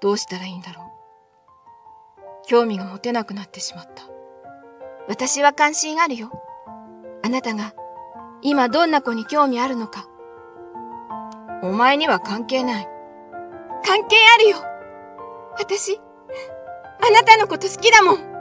[0.00, 0.86] どうしたらいいんだろう？
[2.46, 4.04] 興味が持てなくなってしまった。
[5.08, 6.30] 私は関心あるよ。
[7.24, 7.74] あなたが
[8.42, 10.06] 今どんな子に興味あるのか。
[11.62, 12.88] お前には関係ない。
[13.84, 14.58] 関係あるよ。
[15.58, 16.00] 私、あ
[17.10, 18.35] なたのこと好きだもん。